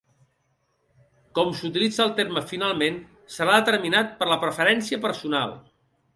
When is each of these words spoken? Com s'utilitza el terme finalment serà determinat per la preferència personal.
Com 1.39 1.51
s'utilitza 1.59 2.01
el 2.05 2.15
terme 2.21 2.43
finalment 2.53 2.99
serà 3.35 3.59
determinat 3.61 4.19
per 4.23 4.31
la 4.33 4.41
preferència 4.47 5.03
personal. 5.07 5.57